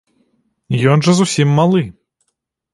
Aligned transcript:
Ён 0.95 1.05
жа 1.09 1.17
зусім 1.21 1.55
малы. 1.63 1.87